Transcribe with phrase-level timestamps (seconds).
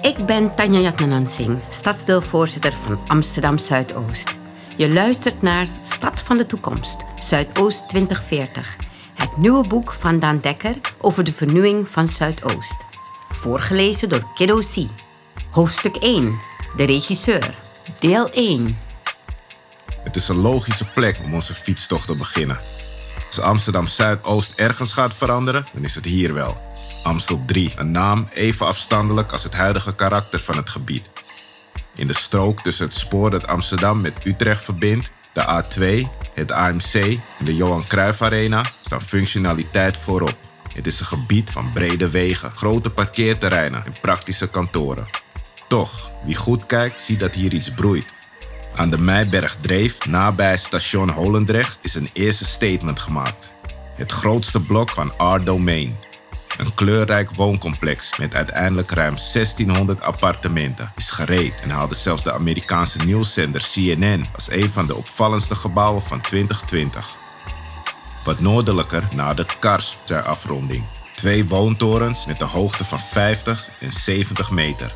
[0.00, 4.28] Ik ben Tanja Jatnanansing, stadsdeelvoorzitter van Amsterdam Zuidoost.
[4.76, 8.76] Je luistert naar Stad van de Toekomst, Zuidoost 2040.
[9.14, 12.76] Het nieuwe boek van Daan Dekker over de vernieuwing van Zuidoost.
[13.28, 14.86] Voorgelezen door Kiddo C.
[15.50, 16.38] Hoofdstuk 1.
[16.76, 17.54] De regisseur.
[17.98, 18.78] Deel 1.
[20.02, 22.58] Het is een logische plek om onze fietstocht te beginnen.
[23.26, 26.69] Als Amsterdam Zuidoost ergens gaat veranderen, dan is het hier wel.
[27.02, 31.10] Amstel 3, een naam even afstandelijk als het huidige karakter van het gebied.
[31.94, 36.94] In de strook tussen het spoor dat Amsterdam met Utrecht verbindt, de A2, het AMC
[37.38, 40.36] en de Johan Cruijff Arena staan functionaliteit voorop.
[40.74, 45.06] Het is een gebied van brede wegen, grote parkeerterreinen en praktische kantoren.
[45.68, 48.14] Toch, wie goed kijkt, ziet dat hier iets broeit.
[48.74, 53.52] Aan de Meiberg Dreef, nabij station Holendrecht, is een eerste statement gemaakt.
[53.94, 55.96] Het grootste blok van R-Domain,
[56.60, 63.04] een kleurrijk wooncomplex met uiteindelijk ruim 1600 appartementen is gereed en haalde zelfs de Amerikaanse
[63.04, 67.18] nieuwszender CNN als een van de opvallendste gebouwen van 2020.
[68.24, 70.84] Wat noordelijker nadert Kars ter afronding.
[71.14, 74.94] Twee woontorens met een hoogte van 50 en 70 meter.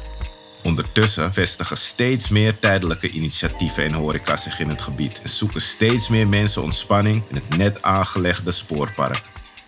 [0.62, 6.08] Ondertussen vestigen steeds meer tijdelijke initiatieven en horeca zich in het gebied en zoeken steeds
[6.08, 9.22] meer mensen ontspanning in het net aangelegde spoorpark.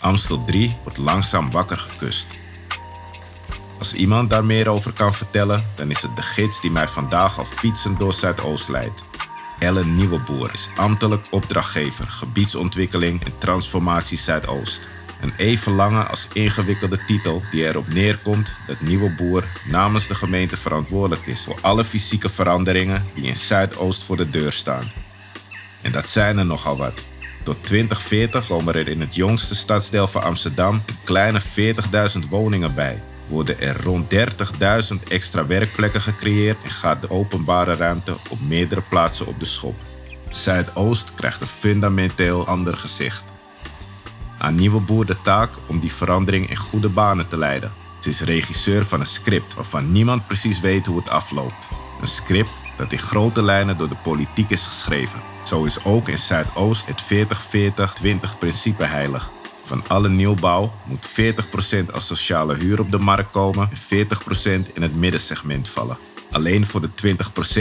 [0.07, 2.29] Amstel 3 wordt langzaam wakker gekust.
[3.79, 7.39] Als iemand daar meer over kan vertellen, dan is het de gids die mij vandaag
[7.39, 9.05] al fietsend door Zuidoost leidt.
[9.59, 14.91] Ellen Nieuweboer is ambtelijk opdrachtgever gebiedsontwikkeling en transformatie Zuidoost.
[15.21, 21.27] Een even lange als ingewikkelde titel die erop neerkomt dat Nieuweboer namens de gemeente verantwoordelijk
[21.27, 24.91] is voor alle fysieke veranderingen die in Zuidoost voor de deur staan.
[25.83, 27.05] En dat zijn er nogal wat.
[27.47, 33.03] Tot 2040 komen er in het jongste stadsdeel van Amsterdam een kleine 40.000 woningen bij.
[33.29, 39.27] Worden er rond 30.000 extra werkplekken gecreëerd en gaat de openbare ruimte op meerdere plaatsen
[39.27, 39.75] op de schop.
[40.31, 43.25] Zuidoost krijgt een fundamenteel ander gezicht.
[44.39, 47.73] Aan Nieuwe Boer de taak om die verandering in goede banen te leiden.
[48.01, 51.69] Ze is regisseur van een script waarvan niemand precies weet hoe het afloopt.
[52.01, 55.21] Een script dat in grote lijnen door de politiek is geschreven.
[55.45, 57.03] Zo is ook in Zuidoost het
[58.05, 59.31] 40-40-20 principe heilig.
[59.63, 64.83] Van alle nieuwbouw moet 40% als sociale huur op de markt komen en 40% in
[64.83, 65.99] het middensegment vallen.
[66.31, 67.17] Alleen voor de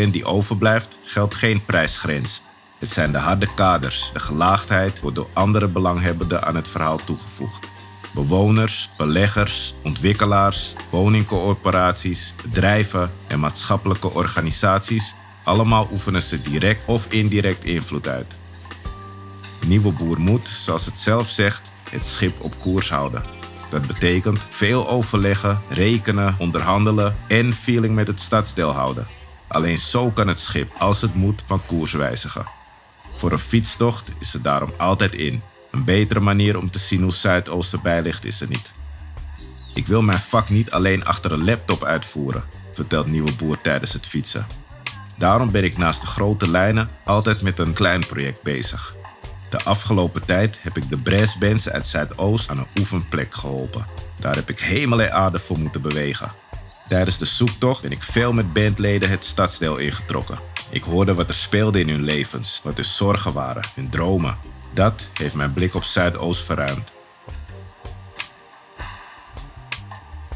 [0.08, 2.42] 20% die overblijft geldt geen prijsgrens.
[2.80, 4.10] Het zijn de harde kaders.
[4.14, 7.70] De gelaagdheid wordt door andere belanghebbenden aan het verhaal toegevoegd.
[8.16, 18.08] Bewoners, beleggers, ontwikkelaars, woningcoöperaties, bedrijven en maatschappelijke organisaties allemaal oefenen ze direct of indirect invloed
[18.08, 18.38] uit.
[19.66, 23.24] Nieuwe boer moet, zoals het zelf zegt, het schip op koers houden.
[23.70, 29.08] Dat betekent veel overleggen, rekenen, onderhandelen en feeling met het stadsdeel houden.
[29.48, 32.46] Alleen zo kan het schip, als het moet, van koers wijzigen.
[33.16, 35.42] Voor een fietstocht is het daarom altijd in.
[35.76, 38.72] Een betere manier om te zien hoe Zuidoost erbij ligt is er niet.
[39.74, 42.44] Ik wil mijn vak niet alleen achter een laptop uitvoeren,
[42.74, 44.48] vertelt Nieuwe Boer tijdens het fietsen.
[45.18, 48.96] Daarom ben ik naast de grote lijnen altijd met een klein project bezig.
[49.50, 53.86] De afgelopen tijd heb ik de brassbands uit Zuidoost aan een oefenplek geholpen.
[54.20, 56.32] Daar heb ik hemel en aarde voor moeten bewegen.
[56.90, 60.40] Tijdens de zoektocht ben ik veel met bandleden het stadsdeel ingetrokken.
[60.70, 64.38] Ik hoorde wat er speelde in hun levens, wat hun zorgen waren, hun dromen.
[64.76, 66.94] Dat heeft mijn blik op Zuidoost verruimd.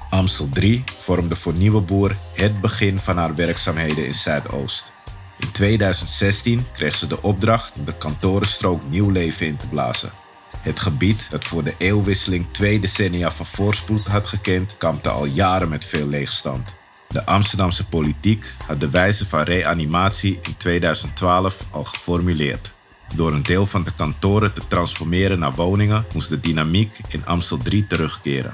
[0.10, 4.94] Amstel 3 vormde voor Nieuwe Boer het begin van haar werkzaamheden in Zuidoost.
[5.40, 10.12] In 2016 kreeg ze de opdracht om de kantorenstrook nieuw leven in te blazen.
[10.60, 15.70] Het gebied, dat voor de eeuwwisseling twee decennia van voorspoed had gekend, kampte al jaren
[15.70, 16.74] met veel leegstand.
[17.08, 22.78] De Amsterdamse politiek had de wijze van reanimatie in 2012 al geformuleerd.
[23.16, 27.58] Door een deel van de kantoren te transformeren naar woningen moest de dynamiek in Amstel
[27.58, 28.52] 3 terugkeren.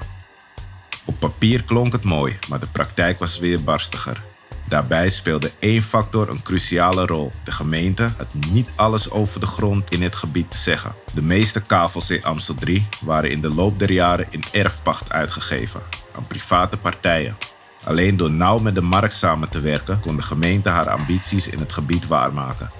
[1.04, 4.22] Op papier klonk het mooi, maar de praktijk was weer barstiger.
[4.68, 7.32] Daarbij speelde één factor een cruciale rol.
[7.44, 10.94] De gemeente had niet alles over de grond in het gebied te zeggen.
[11.14, 15.82] De meeste kavels in Amstel 3 waren in de loop der jaren in erfpacht uitgegeven
[16.16, 17.36] aan private partijen.
[17.84, 21.58] Alleen door nauw met de markt samen te werken kon de gemeente haar ambities in
[21.58, 22.70] het gebied waarmaken.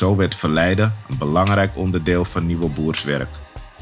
[0.00, 3.36] Zo werd verleiden een belangrijk onderdeel van Nieuwe Boerswerk.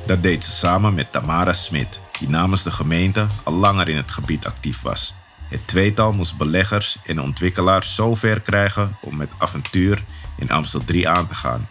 [0.06, 4.10] Dat deed ze samen met Tamara Smit, die namens de gemeente al langer in het
[4.10, 5.14] gebied actief was.
[5.48, 10.04] Het tweetal moest beleggers en ontwikkelaars zo ver krijgen om met avontuur
[10.38, 11.68] in Amstel 3 aan te gaan.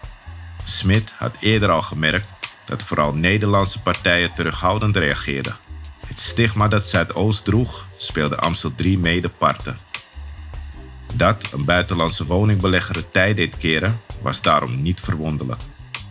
[0.64, 2.30] Smit had eerder al gemerkt
[2.66, 5.56] dat vooral Nederlandse partijen terughoudend reageerden.
[6.08, 9.78] Het stigma dat Zuidoost droeg speelde Amstel 3 mede parten.
[11.16, 15.62] Dat een buitenlandse woningbelegger het tijd deed keren, was daarom niet verwonderlijk.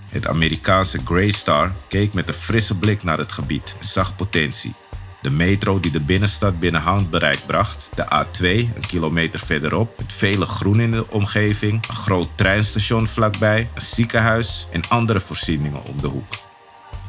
[0.09, 4.75] Het Amerikaanse Greystar keek met een frisse blik naar het gebied en zag potentie.
[5.23, 10.47] De metro die de binnenstad binnen handbereik bracht, de A2 een kilometer verderop, met vele
[10.47, 16.07] groen in de omgeving, een groot treinstation vlakbij, een ziekenhuis en andere voorzieningen om de
[16.07, 16.35] hoek.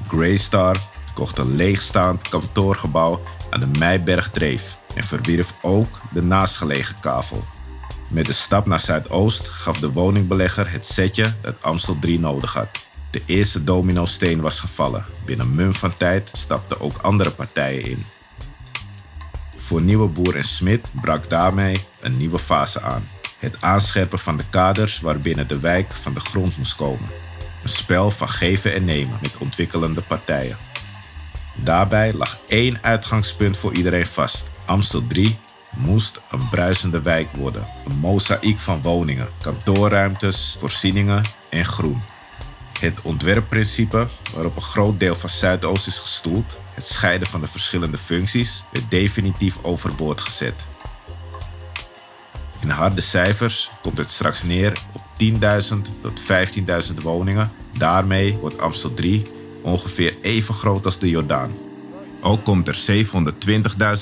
[0.08, 0.78] Greystar
[1.14, 7.46] kocht een leegstaand kantoorgebouw aan de Meiberg Dreef en verwierf ook de naastgelegen kavel.
[8.08, 12.88] Met de stap naar Zuidoost gaf de woningbelegger het setje dat Amstel 3 nodig had.
[13.12, 15.06] De eerste dominosteen was gevallen.
[15.26, 18.06] Binnen mum van tijd stapten ook andere partijen in.
[19.58, 23.08] Voor nieuwe boer en Smit brak daarmee een nieuwe fase aan.
[23.40, 27.10] Het aanscherpen van de kaders waarbinnen de wijk van de grond moest komen.
[27.64, 30.58] Een spel van geven en nemen met ontwikkelende partijen.
[31.56, 34.52] Daarbij lag één uitgangspunt voor iedereen vast.
[34.66, 35.38] Amstel 3
[35.78, 37.68] moest een bruisende wijk worden.
[37.86, 42.02] Een mozaïek van woningen, kantoorruimtes, voorzieningen en groen.
[42.80, 47.98] Het ontwerpprincipe, waarop een groot deel van Zuidoost is gestoeld, het scheiden van de verschillende
[47.98, 50.66] functies, werd definitief overboord gezet.
[52.60, 55.38] In harde cijfers komt het straks neer op 10.000
[56.02, 56.22] tot
[56.92, 57.52] 15.000 woningen.
[57.78, 59.26] Daarmee wordt Amstel 3
[59.62, 61.67] ongeveer even groot als de Jordaan.
[62.28, 63.06] Ook komt er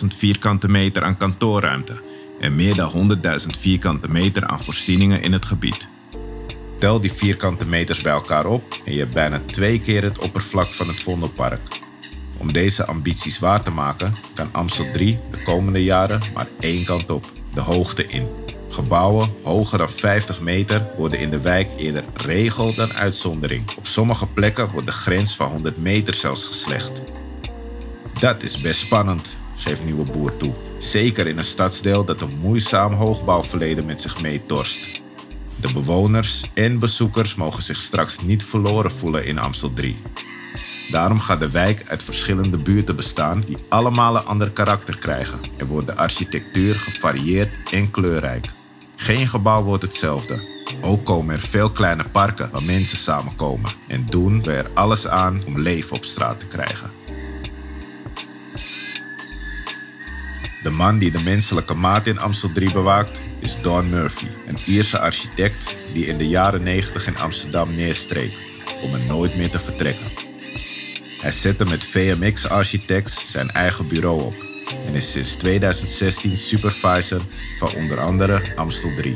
[0.01, 2.01] 720.000 vierkante meter aan kantoorruimte
[2.39, 5.88] en meer dan 100.000 vierkante meter aan voorzieningen in het gebied.
[6.80, 10.68] Tel die vierkante meters bij elkaar op en je hebt bijna twee keer het oppervlak
[10.68, 11.62] van het Vondelpark.
[12.38, 17.12] Om deze ambities waar te maken, kan Amstel 3 de komende jaren maar één kant
[17.12, 18.27] op, de hoogte in.
[18.69, 23.75] Gebouwen hoger dan 50 meter worden in de wijk eerder regel dan uitzondering.
[23.77, 27.04] Op sommige plekken wordt de grens van 100 meter zelfs geslecht.
[28.19, 30.53] Dat is best spannend, geeft Nieuwe Boer toe.
[30.77, 35.01] Zeker in een stadsdeel dat een moeizaam hoogbouwverleden met zich meetorst.
[35.56, 39.97] De bewoners en bezoekers mogen zich straks niet verloren voelen in Amstel 3.
[40.91, 45.65] Daarom gaat de wijk uit verschillende buurten bestaan die allemaal een ander karakter krijgen en
[45.65, 48.45] wordt de architectuur gevarieerd en kleurrijk.
[48.95, 50.53] Geen gebouw wordt hetzelfde.
[50.81, 55.41] Ook komen er veel kleine parken waar mensen samenkomen en doen we er alles aan
[55.45, 57.04] om leven op straat te krijgen.
[60.65, 65.00] De man die de menselijke maat in Amstel 3 bewaakt is Don Murphy, een Ierse
[65.00, 68.33] architect die in de jaren 90 in Amsterdam neerstreek
[68.83, 70.06] om er nooit meer te vertrekken.
[71.21, 74.35] Hij zette met VMX Architects zijn eigen bureau op
[74.88, 77.21] en is sinds 2016 supervisor
[77.57, 79.15] van onder andere Amstel 3.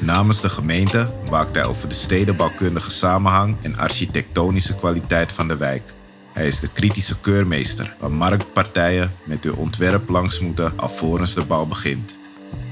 [0.00, 5.92] Namens de gemeente waakt hij over de stedenbouwkundige samenhang en architectonische kwaliteit van de wijk.
[6.34, 11.66] Hij is de kritische keurmeester, waar marktpartijen met hun ontwerp langs moeten alvorens de bouw
[11.66, 12.18] begint.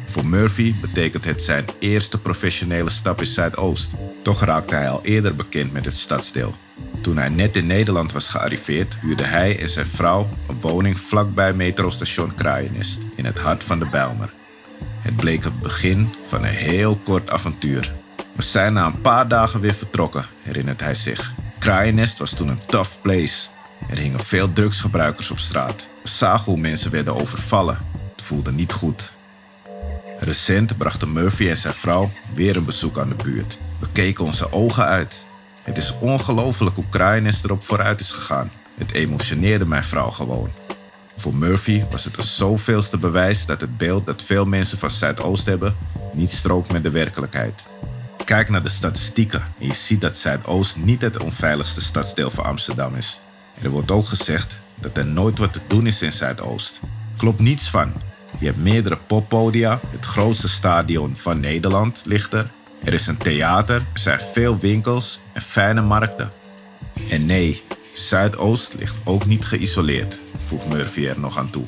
[0.07, 3.95] Voor Murphy betekent het zijn eerste professionele stap in Zuidoost.
[4.23, 6.55] Toch raakte hij al eerder bekend met het stadsdeel.
[7.01, 11.53] Toen hij net in Nederland was gearriveerd, huurde hij en zijn vrouw een woning vlakbij
[11.53, 14.33] metrostation Kraaienest, in het hart van de Bijlmer.
[15.01, 17.93] Het bleek het begin van een heel kort avontuur.
[18.33, 21.35] We zijn na een paar dagen weer vertrokken, herinnert hij zich.
[21.63, 23.49] Kraaienest was toen een tough place.
[23.91, 25.89] Er hingen veel drugsgebruikers op straat.
[26.03, 27.79] We zagen hoe mensen werden overvallen.
[28.13, 29.13] Het voelde niet goed.
[30.19, 33.59] Recent brachten Murphy en zijn vrouw weer een bezoek aan de buurt.
[33.79, 35.27] We keken onze ogen uit.
[35.63, 38.51] Het is ongelooflijk hoe Kraaienest erop vooruit is gegaan.
[38.79, 40.51] Het emotioneerde mijn vrouw gewoon.
[41.17, 45.47] Voor Murphy was het een zoveelste bewijs dat het beeld dat veel mensen van Zuidoost
[45.47, 45.77] hebben
[46.13, 47.67] niet strookt met de werkelijkheid.
[48.25, 52.95] Kijk naar de statistieken en je ziet dat Zuidoost niet het onveiligste stadsdeel van Amsterdam
[52.95, 53.21] is.
[53.63, 56.81] Er wordt ook gezegd dat er nooit wat te doen is in Zuidoost.
[57.17, 57.93] Klopt niets van.
[58.39, 62.51] Je hebt meerdere poppodia, het grootste stadion van Nederland ligt er.
[62.85, 66.33] Er is een theater, er zijn veel winkels en fijne markten.
[67.11, 67.63] En nee,
[67.93, 71.65] Zuidoost ligt ook niet geïsoleerd, voegt Murphy er nog aan toe.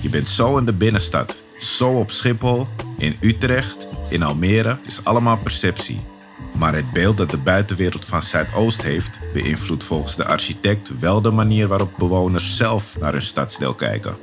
[0.00, 2.68] Je bent zo in de binnenstad, zo op Schiphol,
[2.98, 4.78] in Utrecht, in Almere.
[4.86, 6.00] Is allemaal perceptie.
[6.52, 11.30] Maar het beeld dat de buitenwereld van Zuidoost heeft, beïnvloedt volgens de architect wel de
[11.30, 14.16] manier waarop bewoners zelf naar hun stadsdeel kijken.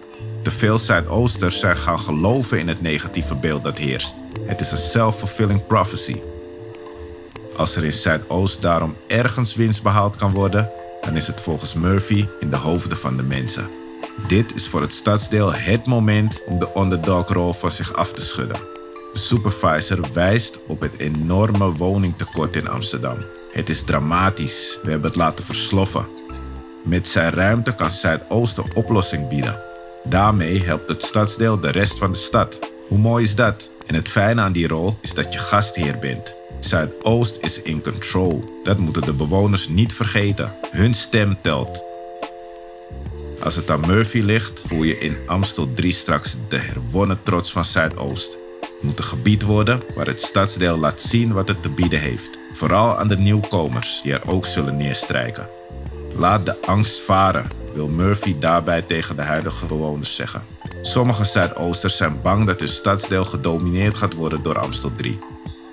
[0.43, 4.17] Te veel Zuidoosters zijn gaan geloven in het negatieve beeld dat heerst.
[4.41, 6.21] Het is een self-fulfilling prophecy.
[7.55, 10.69] Als er in Zuidoost daarom ergens winst behaald kan worden,
[11.01, 13.69] dan is het volgens Murphy in de hoofden van de mensen.
[14.27, 18.76] Dit is voor het stadsdeel het moment om de underdog-rol van zich af te schudden.
[19.13, 23.17] De supervisor wijst op het enorme woningtekort in Amsterdam.
[23.51, 26.07] Het is dramatisch, we hebben het laten versloffen.
[26.83, 27.89] Met zijn ruimte kan
[28.29, 29.59] een oplossing bieden.
[30.03, 32.59] Daarmee helpt het stadsdeel de rest van de stad.
[32.87, 33.69] Hoe mooi is dat?
[33.85, 36.35] En het fijne aan die rol is dat je gastheer bent.
[36.59, 38.59] Zuidoost is in control.
[38.63, 40.53] Dat moeten de bewoners niet vergeten.
[40.71, 41.83] Hun stem telt.
[43.43, 47.65] Als het aan Murphy ligt, voel je in Amstel 3 straks de herwonnen trots van
[47.65, 48.37] Zuidoost.
[48.81, 52.39] Moet een gebied worden waar het stadsdeel laat zien wat het te bieden heeft.
[52.53, 55.49] Vooral aan de nieuwkomers die er ook zullen neerstrijken.
[56.17, 60.41] Laat de angst varen, wil Murphy daarbij tegen de huidige bewoners zeggen.
[60.81, 65.19] Sommige Zuidoosters zijn bang dat hun stadsdeel gedomineerd gaat worden door Amstel 3.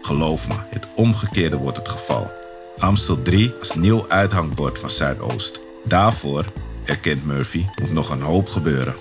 [0.02, 2.30] Geloof me, het omgekeerde wordt het geval.
[2.78, 5.60] Amstel 3 als nieuw uithangbord van Zuidoost.
[5.84, 6.44] Daarvoor,
[6.84, 8.94] erkent Murphy, moet nog een hoop gebeuren.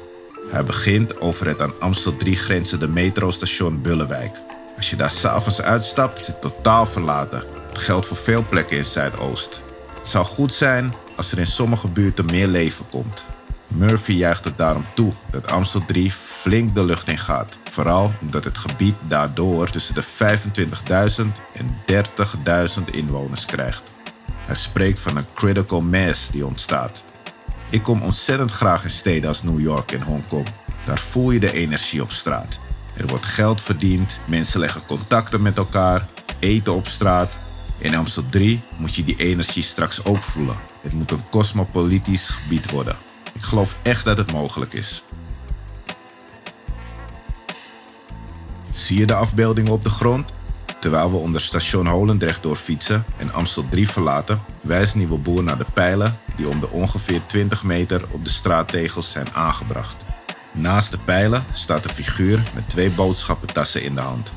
[0.54, 4.42] Hij begint over het aan Amstel 3 grenzende metrostation Bullenwijk.
[4.76, 7.44] Als je daar s'avonds uitstapt, is het totaal verlaten.
[7.68, 9.62] Het geldt voor veel plekken in Zuidoost.
[9.98, 13.26] Het zou goed zijn als er in sommige buurten meer leven komt.
[13.76, 17.58] Murphy juicht het daarom toe dat Amstel 3 flink de lucht in gaat.
[17.72, 21.68] Vooral omdat het gebied daardoor tussen de 25.000 en
[22.78, 23.92] 30.000 inwoners krijgt.
[24.36, 27.04] Hij spreekt van een critical mass die ontstaat.
[27.74, 30.48] Ik kom ontzettend graag in steden als New York en Hongkong.
[30.86, 32.60] Daar voel je de energie op straat.
[32.96, 36.06] Er wordt geld verdiend, mensen leggen contacten met elkaar,
[36.40, 37.40] eten op straat.
[37.78, 40.58] In Amstel 3 moet je die energie straks ook voelen.
[40.82, 42.98] Het moet een cosmopolitisch gebied worden.
[43.34, 45.04] Ik geloof echt dat het mogelijk is.
[48.72, 50.34] Zie je de afbeeldingen op de grond?
[50.84, 55.66] Terwijl we onder station Holendrecht doorfietsen en Amstel 3 verlaten, wijst Nieuwe Boer naar de
[55.74, 60.06] pijlen die om de ongeveer 20 meter op de straattegels zijn aangebracht.
[60.52, 64.34] Naast de pijlen staat een figuur met twee boodschappentassen in de hand.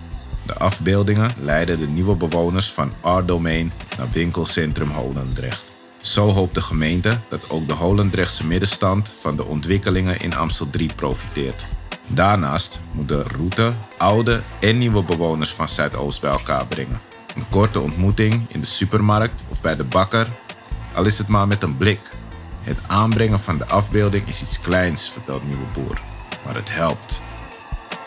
[0.46, 5.64] De afbeeldingen leiden de nieuwe bewoners van R-domein naar winkelcentrum Holendrecht.
[6.00, 10.90] Zo hoopt de gemeente dat ook de Holendrechtse middenstand van de ontwikkelingen in Amstel 3
[10.96, 11.66] profiteert.
[12.06, 17.00] Daarnaast moet de route oude en nieuwe bewoners van Zuidoost bij elkaar brengen.
[17.34, 20.28] Een korte ontmoeting in de supermarkt of bij de bakker,
[20.94, 22.00] al is het maar met een blik.
[22.60, 26.00] Het aanbrengen van de afbeelding is iets kleins, vertelt Nieuwe Boer,
[26.44, 27.22] maar het helpt.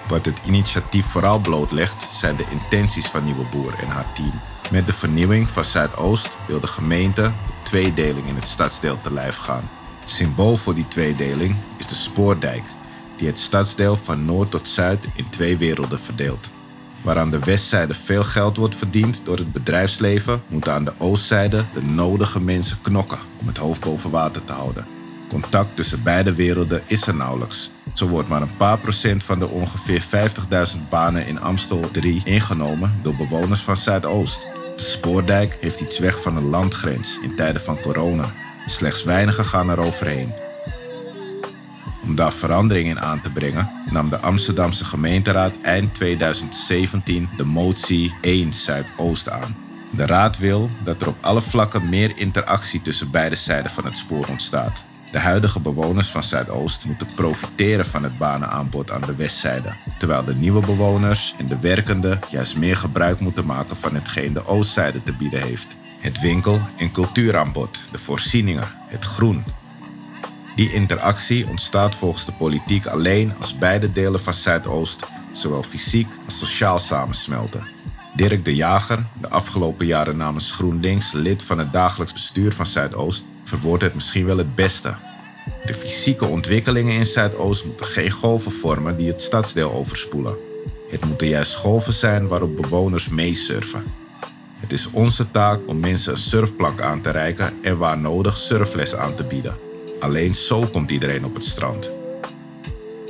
[0.07, 4.41] Wat het initiatief vooral blootlegt zijn de intenties van Nieuwe Boer en haar team.
[4.71, 9.37] Met de vernieuwing van Zuidoost wil de gemeente de tweedeling in het stadsdeel te lijf
[9.37, 9.69] gaan.
[10.05, 12.63] Symbool voor die tweedeling is de spoordijk,
[13.19, 16.49] die het stadsdeel van noord tot zuid in twee werelden verdeelt.
[17.01, 21.65] Waar aan de westzijde veel geld wordt verdiend door het bedrijfsleven, moeten aan de oostzijde
[21.73, 24.85] de nodige mensen knokken om het hoofd boven water te houden.
[25.29, 27.71] Contact tussen beide werelden is er nauwelijks.
[27.93, 30.03] Zo wordt maar een paar procent van de ongeveer
[30.75, 34.47] 50.000 banen in Amstel 3 ingenomen door bewoners van Zuidoost.
[34.75, 38.33] De spoordijk heeft iets weg van een landgrens in tijden van corona.
[38.65, 40.48] Slechts weinigen gaan er overheen.
[42.09, 48.13] Om daar verandering in aan te brengen, nam de Amsterdamse gemeenteraad eind 2017 de motie
[48.21, 49.55] 1 Zuidoost aan.
[49.91, 53.97] De raad wil dat er op alle vlakken meer interactie tussen beide zijden van het
[53.97, 54.85] spoor ontstaat.
[55.11, 60.35] De huidige bewoners van Zuidoost moeten profiteren van het banenaanbod aan de westzijde, terwijl de
[60.35, 65.13] nieuwe bewoners en de werkenden juist meer gebruik moeten maken van hetgeen de oostzijde te
[65.13, 65.75] bieden heeft.
[65.99, 69.43] Het winkel- en cultuuraanbod, de voorzieningen, het groen,
[70.59, 76.37] die interactie ontstaat volgens de politiek alleen als beide delen van Zuidoost zowel fysiek als
[76.37, 77.67] sociaal samensmelten.
[78.15, 83.25] Dirk de Jager, de afgelopen jaren namens GroenLinks lid van het dagelijks bestuur van Zuidoost,
[83.43, 84.95] verwoordt het misschien wel het beste.
[85.65, 90.35] De fysieke ontwikkelingen in Zuidoost moeten geen golven vormen die het stadsdeel overspoelen.
[90.89, 93.83] Het moeten juist golven zijn waarop bewoners meesurfen.
[94.55, 98.95] Het is onze taak om mensen een surfplank aan te reiken en waar nodig surfles
[98.95, 99.68] aan te bieden.
[99.99, 101.91] Alleen zo komt iedereen op het strand.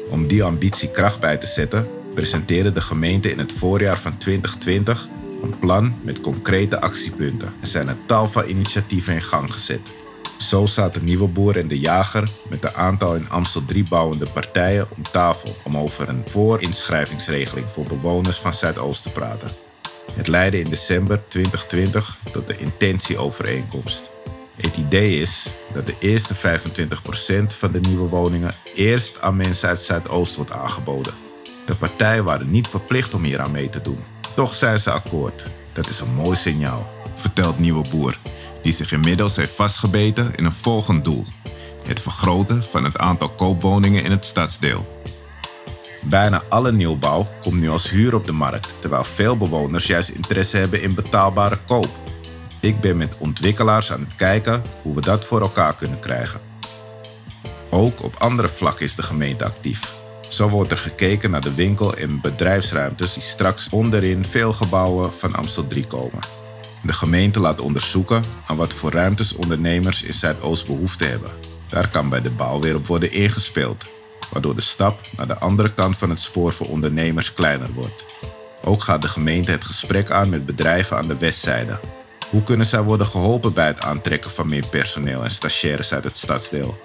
[0.10, 5.08] Om die ambitie kracht bij te zetten, presenteerde de gemeente in het voorjaar van 2020
[5.44, 9.92] een plan met concrete actiepunten en zijn een tal van initiatieven in gang gezet.
[10.38, 14.88] Zo de Nieuwe Boer en de Jager met een aantal in Amstel 3 bouwende partijen
[14.96, 19.50] om tafel om over een voorinschrijvingsregeling voor bewoners van Zuidoost te praten.
[20.14, 24.10] Het leidde in december 2020 tot de intentieovereenkomst.
[24.62, 26.38] Het idee is dat de eerste 25%
[27.48, 31.14] van de nieuwe woningen eerst aan mensen uit Zuidoost wordt aangeboden.
[31.66, 34.00] De partijen waren niet verplicht om hier aan mee te doen.
[34.36, 35.46] Toch zijn ze akkoord.
[35.74, 38.18] Dat is een mooi signaal, vertelt Nieuwe Boer,
[38.62, 41.26] die zich inmiddels heeft vastgebeten in een volgend doel:
[41.88, 45.02] het vergroten van het aantal koopwoningen in het stadsdeel.
[46.02, 50.58] Bijna alle nieuwbouw komt nu als huur op de markt, terwijl veel bewoners juist interesse
[50.58, 52.09] hebben in betaalbare koop.
[52.62, 56.40] Ik ben met ontwikkelaars aan het kijken hoe we dat voor elkaar kunnen krijgen.
[57.70, 59.98] Ook op andere vlakken is de gemeente actief.
[60.30, 65.36] Zo wordt er gekeken naar de winkel- en bedrijfsruimtes die straks onderin veel gebouwen van
[65.36, 66.20] Amstel 3 komen.
[66.84, 71.32] De gemeente laat onderzoeken aan wat voor ruimtes ondernemers in Zuidoost behoefte hebben.
[71.70, 73.86] Daar kan bij de bouw weer op worden ingespeeld,
[74.32, 78.06] waardoor de stap naar de andere kant van het spoor voor ondernemers kleiner wordt.
[78.64, 81.80] Ook gaat de gemeente het gesprek aan met bedrijven aan de westzijde.
[82.30, 86.18] Hoe kunnen zij worden geholpen bij het aantrekken van meer personeel en stagiaires uit het
[86.18, 86.80] stadsdeel?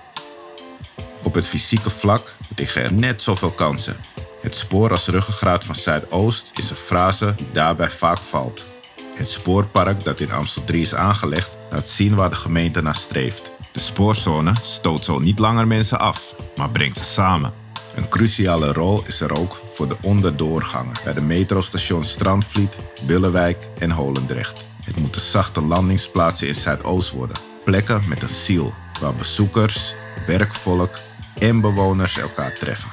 [1.23, 3.97] Op het fysieke vlak liggen er net zoveel kansen.
[4.43, 8.67] Het spoor als ruggengraat van Zuidoost is een frase die daarbij vaak valt.
[9.15, 13.53] Het spoorpark dat in Amstel 3 is aangelegd laat zien waar de gemeente naar streeft.
[13.73, 17.53] De spoorzone stoot zo niet langer mensen af, maar brengt ze samen.
[17.95, 23.91] Een cruciale rol is er ook voor de onderdoorgangen bij de metrostations Strandvliet, Bullewijk en
[23.91, 24.74] Holendrecht.
[24.85, 27.37] Het moeten zachte landingsplaatsen in Zuidoost worden.
[27.65, 29.95] Plekken met een ziel, waar bezoekers,
[30.27, 30.99] werkvolk
[31.39, 32.91] en bewoners elkaar treffen.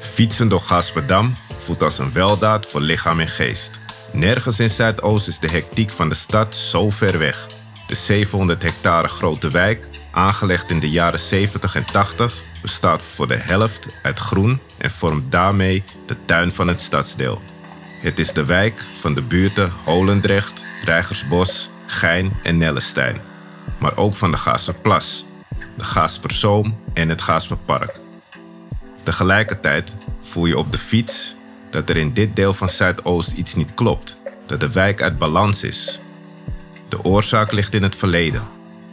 [0.00, 3.78] Fietsen door Gasperdam voelt als een weldaad voor lichaam en geest.
[4.12, 7.46] Nergens in Zuidoost is de hectiek van de stad zo ver weg.
[7.86, 13.36] De 700 hectare grote wijk, aangelegd in de jaren 70 en 80, bestaat voor de
[13.36, 17.40] helft uit groen en vormt daarmee de tuin van het stadsdeel.
[17.98, 23.20] Het is de wijk van de buurten Holendrecht, Rijgersbos, Gein en Nellestein.
[23.78, 25.26] Maar ook van de Gaasperplas,
[25.76, 28.00] de Gaasperzoom en het Gaasperpark.
[29.02, 31.34] Tegelijkertijd voel je op de fiets
[31.70, 35.62] dat er in dit deel van Zuidoost iets niet klopt, dat de wijk uit balans
[35.62, 36.00] is.
[36.88, 38.42] De oorzaak ligt in het verleden.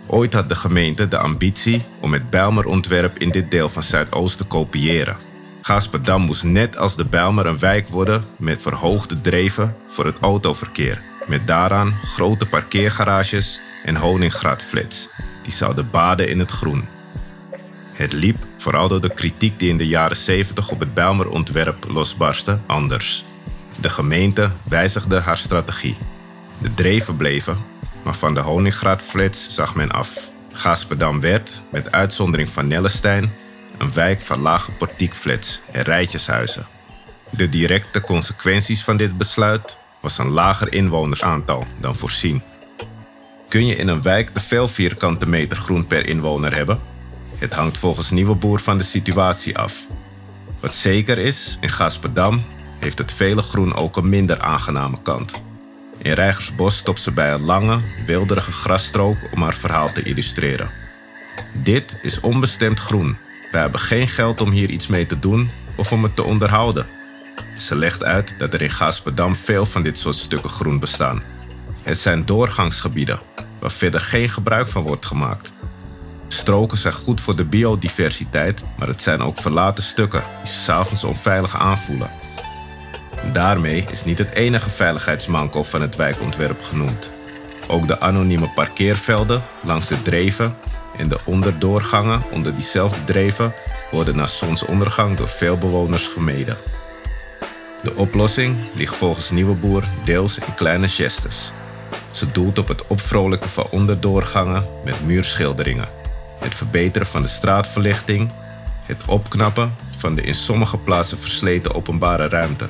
[0.07, 4.43] Ooit had de gemeente de ambitie om het Bijlmer-ontwerp in dit deel van Zuidoost te
[4.43, 5.17] kopiëren.
[5.65, 11.01] Gasperdam moest net als de Bijlmer een wijk worden met verhoogde dreven voor het autoverkeer,
[11.27, 15.10] met daaraan grote parkeergarages en honingraadflats,
[15.43, 16.86] die zouden baden in het groen.
[17.93, 22.60] Het liep, vooral door de kritiek die in de jaren 70 op het Bijlmer-ontwerp losbarstte,
[22.65, 23.25] anders.
[23.80, 25.97] De gemeente wijzigde haar strategie.
[26.58, 27.58] De dreven bleven,
[28.04, 30.30] maar van de Honingraadflats zag men af.
[30.51, 33.32] Gasperdam werd, met uitzondering van Nellestein,
[33.77, 36.67] een wijk van lage portiekflats en rijtjeshuizen.
[37.29, 42.41] De directe consequenties van dit besluit was een lager inwonersaantal dan voorzien.
[43.47, 46.79] Kun je in een wijk te veel vierkante meter groen per inwoner hebben?
[47.38, 49.88] Het hangt volgens Nieuwe Boer van de situatie af.
[50.59, 52.43] Wat zeker is, in Gasperdam
[52.79, 55.43] heeft het vele groen ook een minder aangename kant.
[55.97, 60.69] In Rijgersbos stopt ze bij een lange, wilderige grasstrook om haar verhaal te illustreren.
[61.53, 63.17] Dit is onbestemd groen.
[63.56, 66.86] We hebben geen geld om hier iets mee te doen of om het te onderhouden.
[67.58, 71.24] Ze legt uit dat er in Gasperdam veel van dit soort stukken groen bestaan.
[71.84, 73.20] Het zijn doorgangsgebieden
[73.60, 75.54] waar verder geen gebruik van wordt gemaakt.
[76.28, 81.56] Stroken zijn goed voor de biodiversiteit, maar het zijn ook verlaten stukken die s'avonds onveilig
[81.56, 82.12] aanvoelen.
[83.32, 87.12] Daarmee is niet het enige veiligheidsmanko van het wijkontwerp genoemd.
[87.68, 90.58] Ook de anonieme parkeervelden langs de dreven
[90.97, 93.53] en de onderdoorgangen onder diezelfde dreven
[93.91, 96.58] worden na zonsondergang door veel bewoners gemeden.
[97.84, 101.51] De oplossing ligt volgens Nieuwe Boer deels in kleine gestes.
[102.12, 105.89] Ze doelt op het opvrolijken van onderdoorgangen met muurschilderingen,
[106.39, 108.31] het verbeteren van de straatverlichting,
[108.86, 112.67] het opknappen van de in sommige plaatsen versleten openbare ruimte.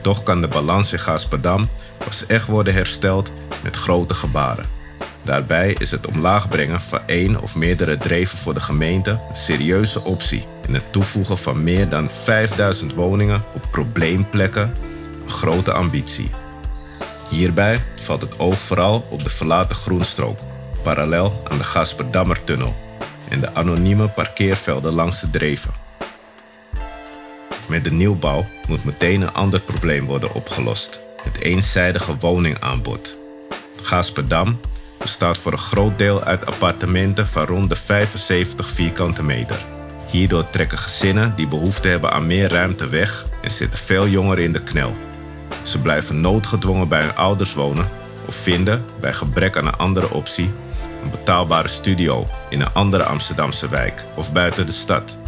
[0.00, 4.73] Toch kan de balans in Gasperdam pas echt worden hersteld met grote gebaren.
[5.24, 10.04] Daarbij is het omlaag brengen van één of meerdere dreven voor de gemeente een serieuze
[10.04, 14.74] optie en het toevoegen van meer dan 5000 woningen op probleemplekken
[15.22, 16.30] een grote ambitie.
[17.28, 20.38] Hierbij valt het oog vooral op de verlaten groenstrook,
[20.82, 22.74] parallel aan de Gasperdammertunnel
[23.28, 25.72] en de anonieme parkeervelden langs de dreven.
[27.66, 33.18] Met de nieuwbouw moet meteen een ander probleem worden opgelost: het eenzijdige woningaanbod.
[33.82, 34.60] Gasperdam
[35.04, 39.56] bestaat voor een groot deel uit appartementen van rond de 75 vierkante meter.
[40.10, 44.52] Hierdoor trekken gezinnen die behoefte hebben aan meer ruimte weg en zitten veel jongeren in
[44.52, 44.96] de knel.
[45.62, 47.88] Ze blijven noodgedwongen bij hun ouders wonen
[48.26, 50.52] of vinden, bij gebrek aan een andere optie,
[51.02, 55.18] een betaalbare studio in een andere Amsterdamse wijk of buiten de stad.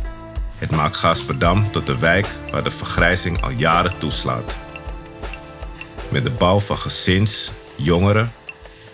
[0.59, 4.59] Het maakt Gasperdam tot de wijk waar de vergrijzing al jaren toeslaat.
[6.09, 8.33] Met de bouw van gezins, jongeren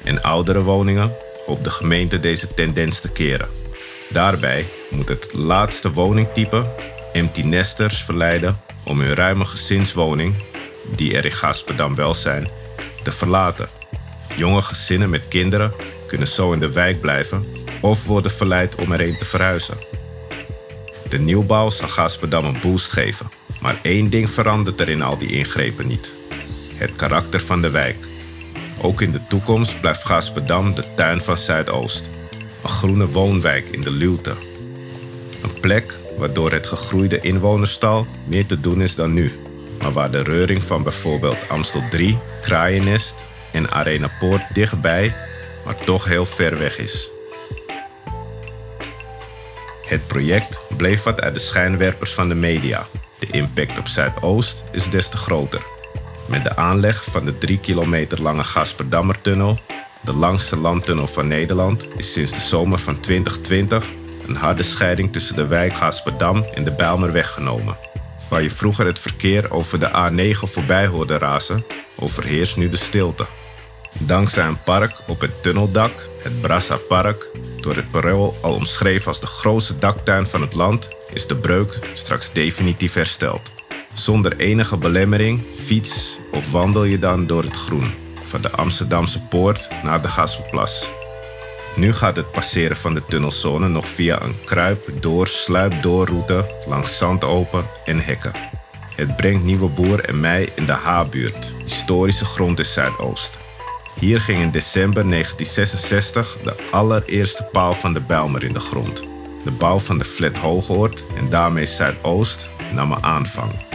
[0.04, 1.12] en oudere woningen
[1.46, 3.48] hoopt de gemeente deze tendens te keren.
[4.08, 6.74] Daarbij moet het laatste woningtype
[7.12, 10.34] empty nesters verleiden om hun ruime gezinswoning,
[10.96, 12.50] die er in Gasperdam wel zijn,
[13.02, 13.68] te verlaten.
[14.36, 15.72] Jonge gezinnen met kinderen
[16.06, 17.46] kunnen zo in de wijk blijven
[17.80, 19.76] of worden verleid om erheen te verhuizen.
[21.08, 23.28] De nieuwbouw zal Gasperdam een boost geven,
[23.60, 26.14] maar één ding verandert er in al die ingrepen niet:
[26.76, 28.11] het karakter van de wijk.
[28.82, 32.10] Ook in de toekomst blijft Gasperdam de tuin van Zuidoost,
[32.62, 34.36] een groene woonwijk in de Luwte.
[35.42, 39.32] Een plek waardoor het gegroeide inwonerstal meer te doen is dan nu,
[39.82, 43.16] maar waar de reuring van bijvoorbeeld Amstel 3, Kraaiennest
[43.52, 45.14] en Arena Poort dichtbij,
[45.64, 47.10] maar toch heel ver weg is.
[49.82, 52.86] Het project bleef wat uit de schijnwerpers van de media.
[53.18, 55.81] De impact op Zuidoost is des te groter.
[56.32, 59.60] Met de aanleg van de 3 kilometer lange Gasperdammertunnel,
[60.00, 63.86] de langste landtunnel van Nederland, is sinds de zomer van 2020
[64.28, 67.76] een harde scheiding tussen de wijk Gasperdam en de Bijlmer weggenomen.
[68.28, 71.64] Waar je vroeger het verkeer over de A9 voorbij hoorde razen,
[71.96, 73.26] overheerst nu de stilte.
[73.98, 75.92] Dankzij een park op het tunneldak,
[76.22, 80.88] het Brassa Park, door het Parool al omschreven als de grootste daktuin van het land,
[81.14, 83.51] is de breuk straks definitief hersteld.
[83.94, 87.86] Zonder enige belemmering fiets of wandel je dan door het groen,
[88.20, 90.88] van de Amsterdamse poort naar de Gasselplas.
[91.76, 96.98] Nu gaat het passeren van de tunnelzone nog via een kruip door sluip doorroute langs
[96.98, 98.32] zandopen en hekken.
[98.94, 103.38] Het brengt Nieuwe Boer en mij in de H-buurt, historische grond in Zuidoost.
[104.00, 109.02] Hier ging in december 1966 de allereerste paal van de Bijlmer in de grond.
[109.44, 113.71] De bouw van de flat Hoogoord en daarmee Zuidoost nam een aanvang.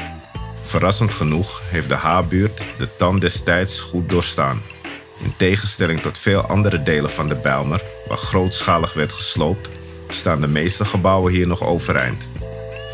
[0.67, 4.61] Verrassend genoeg heeft de H-buurt de tand destijds goed doorstaan.
[5.19, 10.47] In tegenstelling tot veel andere delen van de Bijlmer, waar grootschalig werd gesloopt, staan de
[10.47, 12.29] meeste gebouwen hier nog overeind.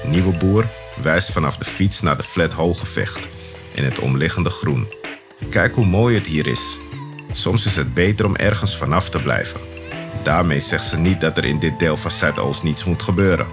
[0.04, 0.66] Nieuwe Boer
[1.02, 3.28] wijst vanaf de fiets naar de flat Hogevecht
[3.76, 4.94] en het omliggende groen.
[5.50, 6.78] Kijk hoe mooi het hier is.
[7.32, 9.60] Soms is het beter om ergens vanaf te blijven.
[10.24, 13.48] Daarmee zegt ze niet dat er in dit deel van Zuidoost niets moet gebeuren.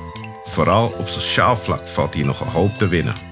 [0.44, 3.29] Vooral op sociaal vlak valt hier nog een hoop te winnen.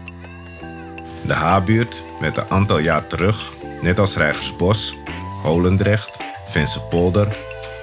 [1.23, 4.97] De H-buurt werd een aantal jaar terug, net als Rijgersbos,
[5.43, 7.29] Holendrecht, Vensenpolder,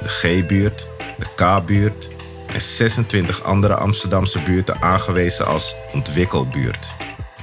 [0.02, 2.16] de G-buurt, de K-buurt
[2.54, 6.94] en 26 andere Amsterdamse buurten aangewezen als ontwikkelbuurt.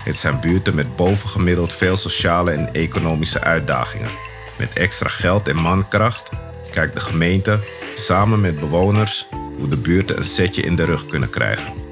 [0.05, 4.11] Het zijn buurten met bovengemiddeld veel sociale en economische uitdagingen.
[4.59, 6.28] Met extra geld en mankracht
[6.70, 7.59] kijkt de gemeente
[7.94, 9.26] samen met bewoners
[9.59, 11.91] hoe de buurten een setje in de rug kunnen krijgen.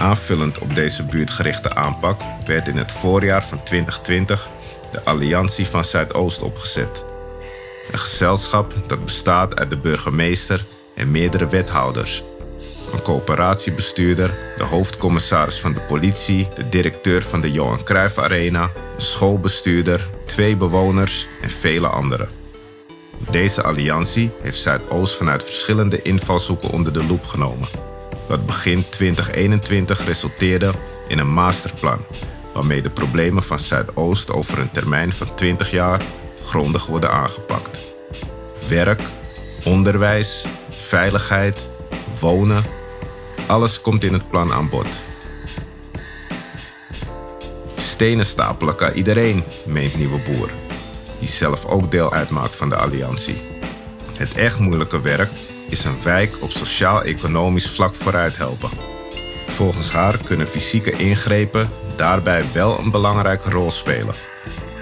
[0.00, 4.48] Aanvullend op deze buurtgerichte aanpak werd in het voorjaar van 2020
[4.92, 7.04] de Alliantie van Zuidoost opgezet.
[7.90, 12.22] Een gezelschap dat bestaat uit de burgemeester en meerdere wethouders.
[12.92, 19.00] Een coöperatiebestuurder, de hoofdcommissaris van de politie, de directeur van de Johan Cruijff Arena, een
[19.02, 22.28] schoolbestuurder, twee bewoners en vele anderen.
[23.30, 27.89] Deze alliantie heeft Zuidoost vanuit verschillende invalshoeken onder de loep genomen.
[28.30, 30.72] Wat begin 2021 resulteerde
[31.08, 32.04] in een masterplan
[32.52, 36.02] waarmee de problemen van Zuidoost over een termijn van 20 jaar
[36.42, 37.80] grondig worden aangepakt.
[38.68, 39.00] Werk,
[39.64, 41.70] onderwijs, veiligheid,
[42.20, 42.62] wonen,
[43.46, 45.02] alles komt in het plan aan bod.
[47.76, 50.50] Stenen stapelen kan iedereen, meent Nieuwe Boer,
[51.18, 53.42] die zelf ook deel uitmaakt van de alliantie.
[54.16, 55.30] Het echt moeilijke werk
[55.70, 58.70] is een wijk op sociaal-economisch vlak vooruit helpen.
[59.48, 64.14] Volgens haar kunnen fysieke ingrepen daarbij wel een belangrijke rol spelen.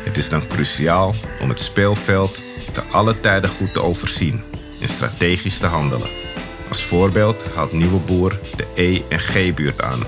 [0.04, 4.42] Het is dan cruciaal om het speelveld te alle tijden goed te overzien
[4.80, 6.08] en strategisch te handelen.
[6.68, 10.00] Als voorbeeld haalt Nieuwe Boer de E- en G-buurt aan.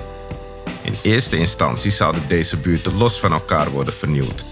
[0.83, 4.45] In eerste instantie zouden deze buurten los van elkaar worden vernieuwd.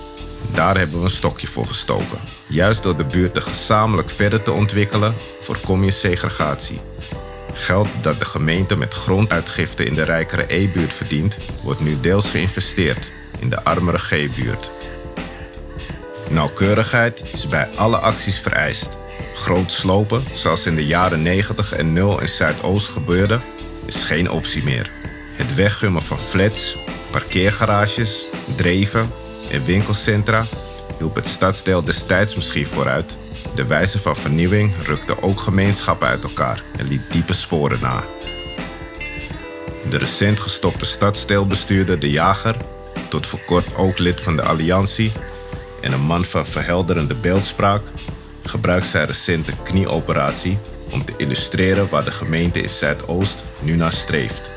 [0.54, 2.18] Daar hebben we een stokje voor gestoken.
[2.48, 6.80] Juist door de buurten gezamenlijk verder te ontwikkelen, voorkom je segregatie.
[7.52, 13.10] Geld dat de gemeente met gronduitgifte in de rijkere E-buurt verdient, wordt nu deels geïnvesteerd
[13.38, 14.70] in de armere G-buurt.
[16.28, 18.98] Nauwkeurigheid is bij alle acties vereist.
[19.34, 23.40] Groot slopen, zoals in de jaren 90 en 0 in Zuidoost gebeurde,
[23.86, 24.90] is geen optie meer.
[25.32, 26.76] Het weggummen van flats,
[27.10, 29.10] parkeergarages, dreven
[29.50, 30.46] en winkelcentra
[30.98, 33.18] hielp het stadsdeel destijds misschien vooruit,
[33.54, 38.04] de wijze van vernieuwing rukte ook gemeenschappen uit elkaar en liet diepe sporen na.
[39.88, 42.56] De recent gestopte stadsdeelbestuurder De Jager,
[43.08, 45.12] tot voor kort ook lid van de Alliantie
[45.80, 47.82] en een man van verhelderende beeldspraak,
[48.44, 50.58] gebruikt zijn recente knieoperatie
[50.90, 54.50] om te illustreren waar de gemeente in Zuidoost nu naar streeft.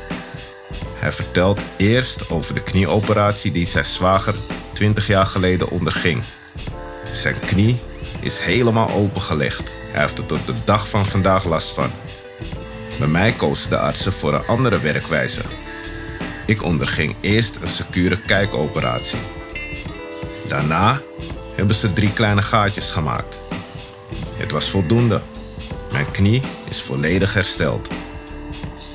[0.94, 4.34] Hij vertelt eerst over de knieoperatie die zijn zwager
[4.72, 6.22] 20 jaar geleden onderging.
[7.10, 7.80] Zijn knie
[8.20, 11.90] is helemaal opengelegd Hij heeft er tot de dag van vandaag last van.
[12.98, 15.40] Bij mij kozen de artsen voor een andere werkwijze.
[16.46, 19.18] Ik onderging eerst een secure kijkoperatie.
[20.46, 21.00] Daarna
[21.54, 23.42] hebben ze drie kleine gaatjes gemaakt.
[24.36, 25.22] Het was voldoende.
[25.92, 27.88] Mijn knie is volledig hersteld.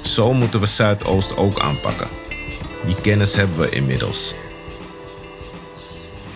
[0.03, 2.07] Zo moeten we Zuidoost ook aanpakken.
[2.85, 4.35] Die kennis hebben we inmiddels.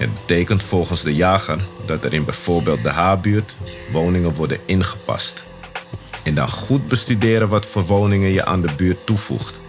[0.01, 3.57] Het betekent volgens de jager dat er in bijvoorbeeld de H-buurt
[3.91, 5.45] woningen worden ingepast.
[6.23, 9.59] En dan goed bestuderen wat voor woningen je aan de buurt toevoegt.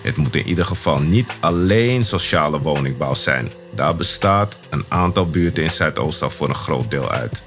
[0.00, 3.52] Het moet in ieder geval niet alleen sociale woningbouw zijn.
[3.74, 7.42] Daar bestaat een aantal buurten in Zuidoost al voor een groot deel uit.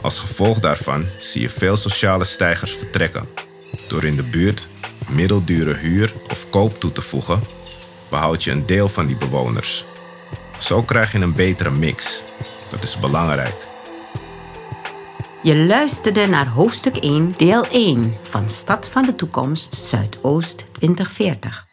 [0.00, 3.28] Als gevolg daarvan zie je veel sociale stijgers vertrekken.
[3.88, 4.68] Door in de buurt
[5.08, 7.44] middeldure huur of koop toe te voegen,
[8.08, 9.84] behoud je een deel van die bewoners.
[10.58, 12.22] Zo krijg je een betere mix.
[12.68, 13.72] Dat is belangrijk.
[15.42, 21.66] Je luisterde naar hoofdstuk 1, deel 1 van Stad van de Toekomst Zuidoost 2040.